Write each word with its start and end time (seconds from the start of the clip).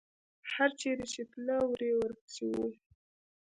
هر 0.51 0.69
چېرې 0.79 1.05
چې 1.13 1.21
تله، 1.31 1.57
وری 1.69 1.91
ورپسې 1.99 2.43
و. 2.53 2.57